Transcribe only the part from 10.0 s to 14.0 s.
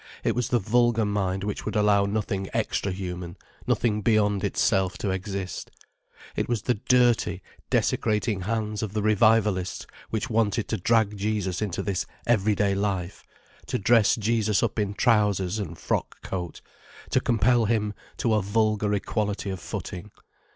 which wanted to drag Jesus into this everyday life, to